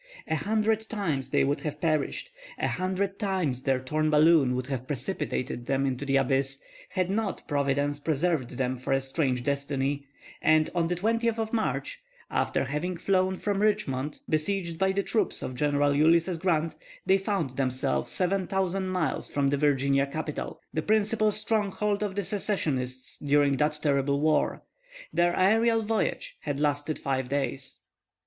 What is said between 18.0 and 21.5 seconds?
7,000 miles from the Virginia capital, the principal